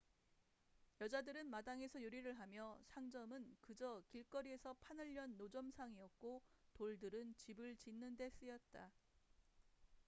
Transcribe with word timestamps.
여자들은 0.99 1.51
마당에서 1.51 2.01
요리를 2.01 2.39
하며 2.39 2.75
상점은 2.85 3.55
그저 3.61 4.01
길거리에서 4.07 4.73
판을 4.81 5.15
연 5.15 5.37
노점상이었고 5.37 6.41
돌들은 6.73 7.35
집을 7.35 7.75
짓는 7.77 8.17
데 8.17 8.31
쓰였다 8.31 8.91